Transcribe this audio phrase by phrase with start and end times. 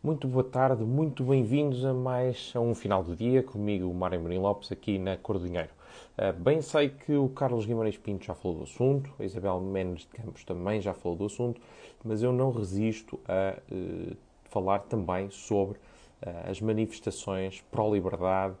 [0.00, 4.38] Muito boa tarde, muito bem-vindos a mais a um final do dia, comigo, Mário Marim
[4.38, 5.70] Lopes, aqui na Cor do Dinheiro.
[6.16, 10.02] Uh, bem sei que o Carlos Guimarães Pinto já falou do assunto, a Isabel Mendes
[10.02, 11.60] de Campos também já falou do assunto,
[12.04, 18.54] mas eu não resisto a uh, falar também sobre uh, as manifestações pró-liberdade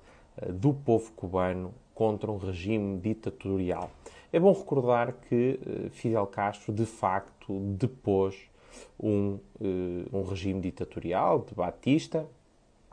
[0.50, 3.92] do povo cubano contra um regime ditatorial.
[4.32, 5.58] É bom recordar que
[5.90, 8.48] Fidel Castro, de facto, depôs
[9.00, 12.26] um, eh, um regime ditatorial de Batista,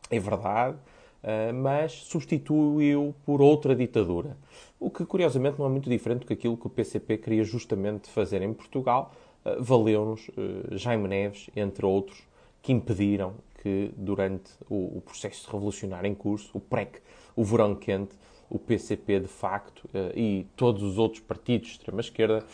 [0.09, 0.77] é verdade,
[1.23, 4.37] eh, mas substituiu por outra ditadura.
[4.79, 8.09] O que, curiosamente, não é muito diferente do que aquilo que o PCP queria justamente
[8.09, 9.11] fazer em Portugal.
[9.43, 10.29] Eh, valeu-nos
[10.71, 12.23] Jaime Neves, entre outros,
[12.61, 16.99] que impediram que, durante o, processo revolucionário em curso, o PREC,
[17.35, 18.15] o verão quente,
[18.47, 22.45] o PCP de facto e todos os outros partidos de extrema-esquerda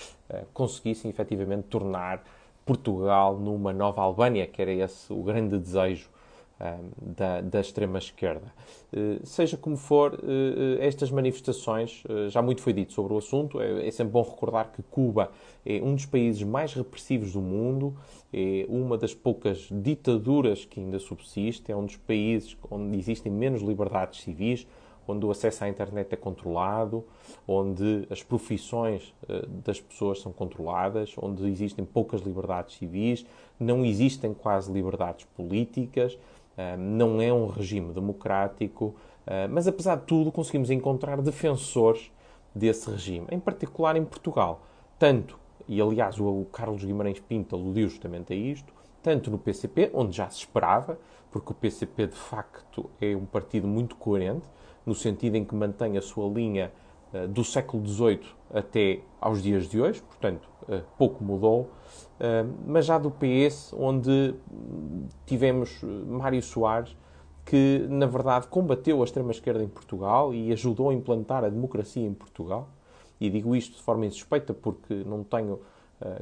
[0.53, 2.23] conseguissem efetivamente tornar
[2.65, 6.09] Portugal numa nova Albânia, que era esse o grande desejo
[6.61, 8.53] um, da, da extrema-esquerda.
[8.93, 13.59] Uh, seja como for, uh, estas manifestações, uh, já muito foi dito sobre o assunto,
[13.59, 15.31] é, é, sempre bom recordar que Cuba
[15.65, 17.95] é um dos países mais repressivos do mundo,
[18.31, 23.62] é uma das poucas ditaduras que ainda subsiste, é um dos países onde existem menos
[23.62, 24.68] liberdades civis,
[25.07, 27.04] onde o acesso à internet é controlado,
[27.48, 33.26] onde as profissões uh, das pessoas são controladas, onde existem poucas liberdades civis,
[33.60, 40.04] não existem quase liberdades políticas, uh, não é um regime democrático, uh, mas apesar de
[40.04, 42.12] tudo conseguimos encontrar defensores
[42.54, 44.62] desse regime, em particular em Portugal.
[44.99, 50.16] Tanto, e aliás o Carlos Guimarães Pinto aludiu justamente a isto, tanto no PCP, onde
[50.16, 50.99] já se esperava,
[51.32, 54.48] porque o PCP de facto é um partido muito coerente,
[54.85, 56.71] no sentido em que mantém a sua linha
[57.13, 58.21] uh, do século XVIII
[58.54, 61.70] até aos dias de hoje, portanto, uh, pouco mudou, uh,
[62.66, 64.35] mas já do PS, onde
[65.25, 66.96] tivemos Mário Soares,
[67.46, 72.13] que na verdade combateu a extrema-esquerda em Portugal e ajudou a implantar a democracia em
[72.13, 72.69] Portugal.
[73.19, 75.59] E digo isto de forma insuspeita porque não tenho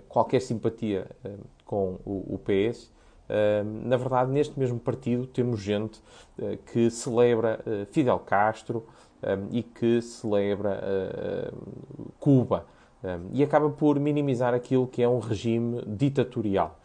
[0.08, 1.08] qualquer simpatia
[1.66, 2.92] com o, o PS,
[3.84, 6.02] na verdade, neste mesmo partido temos gente
[6.72, 7.60] que celebra
[7.92, 8.86] Fidel Castro
[9.52, 11.52] e que celebra
[12.20, 12.66] Cuba
[13.32, 16.80] e acaba por minimizar aquilo que é um regime ditatorial.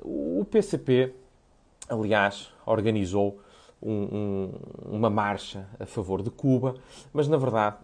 [0.00, 1.14] O PCP,
[1.88, 3.40] aliás, organizou
[3.82, 6.76] um, um, uma marcha a favor de Cuba,
[7.12, 7.76] mas na verdade,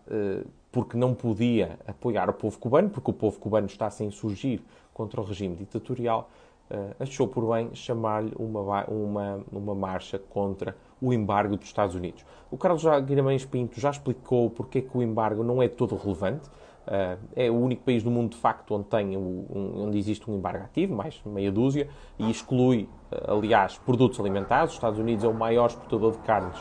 [0.71, 4.63] porque não podia apoiar o povo cubano, porque o povo cubano está sem surgir
[4.93, 6.29] contra o regime ditatorial,
[6.71, 12.25] uh, achou por bem chamar-lhe uma, uma, uma marcha contra o embargo dos Estados Unidos.
[12.51, 16.49] O Carlos Guimarães Pinto já explicou porque é que o embargo não é todo relevante.
[16.87, 20.65] Uh, é o único país do mundo, de facto, onde, tem onde existe um embargo
[20.65, 21.87] ativo, mais meia dúzia,
[22.19, 24.71] e exclui, uh, aliás, produtos alimentares.
[24.71, 26.59] Os Estados Unidos é o maior exportador de carnes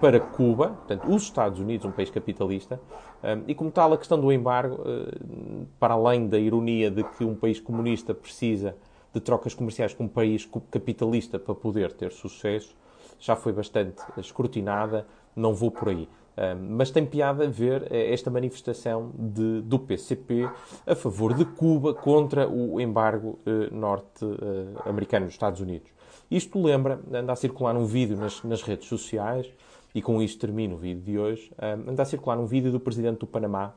[0.00, 2.80] para Cuba, portanto, os Estados Unidos, um país capitalista,
[3.46, 4.78] e como tal, a questão do embargo,
[5.80, 8.76] para além da ironia de que um país comunista precisa
[9.12, 12.76] de trocas comerciais com um país capitalista para poder ter sucesso
[13.18, 16.08] já foi bastante escrutinada, não vou por aí.
[16.70, 20.46] mas tem piada ver eh, esta manifestação de, do PCP
[20.86, 25.90] a favor de Cuba contra o embargo eh, norte-americano dos Estados Unidos.
[26.30, 29.50] Isto lembra, anda a circular um vídeo nas, nas, redes sociais,
[29.96, 31.50] e com isto termino o vídeo de hoje,
[31.88, 33.72] anda a circular um vídeo do presidente do Panamá,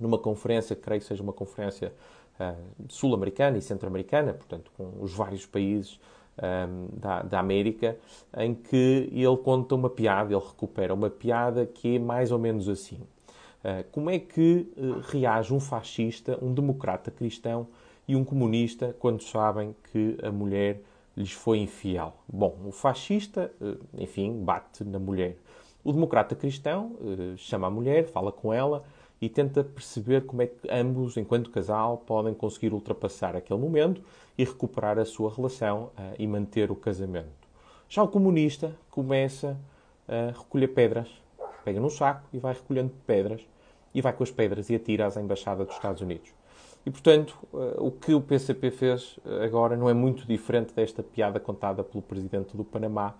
[0.00, 1.92] numa conferência, creio que seja uma conferência
[2.40, 2.56] uh,
[2.88, 6.00] sul-americana e centro-americana, portanto, com os vários países
[6.38, 7.94] um, da, da, América,
[8.38, 12.66] em que ele conta uma piada, ele recupera uma piada que é mais ou menos
[12.66, 13.00] assim.
[13.62, 17.68] Uh, como é que uh, reage um fascista, um democrata cristão
[18.08, 20.80] e um comunista quando sabem que a mulher
[21.16, 22.14] lhes foi infiel?
[22.28, 25.36] Bom, o fascista, uh, enfim, bate na mulher.
[25.82, 26.96] O democrata cristão
[27.36, 28.84] chama a mulher, fala com ela
[29.20, 34.02] e tenta perceber como é que ambos, enquanto casal, podem conseguir ultrapassar aquele momento
[34.36, 37.44] e recuperar a sua relação uh, e manter o casamento.
[37.88, 39.58] Já o comunista começa
[40.08, 41.08] a recolher pedras,
[41.64, 43.40] pega num saco e vai recolhendo pedras
[43.94, 46.30] e vai com as pedras e atira-as à embaixada dos Estados Unidos.
[46.86, 51.40] E, portanto, uh, o que o PCP fez agora não é muito diferente desta piada
[51.40, 53.14] contada pelo presidente do Panamá,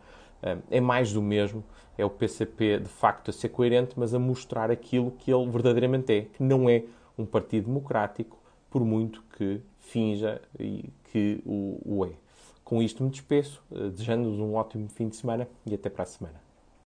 [0.70, 1.64] é mais do mesmo.
[1.96, 6.12] É o PCP, de facto, a ser coerente, mas a mostrar aquilo que ele verdadeiramente
[6.12, 6.84] é, que não é
[7.16, 8.38] um partido democrático,
[8.68, 10.42] por muito que finja
[11.04, 12.10] que o, é.
[12.64, 16.06] Com isto me despeço, eh, desejando-vos um ótimo fim de semana e até para a
[16.06, 16.43] semana.